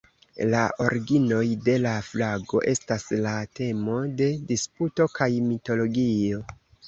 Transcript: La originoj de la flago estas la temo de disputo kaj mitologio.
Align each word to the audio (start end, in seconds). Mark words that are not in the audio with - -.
La 0.51 0.61
originoj 0.85 1.41
de 1.67 1.75
la 1.81 1.91
flago 2.07 2.63
estas 2.71 3.05
la 3.27 3.35
temo 3.59 3.99
de 4.23 4.29
disputo 4.53 5.07
kaj 5.19 5.29
mitologio. 5.53 6.41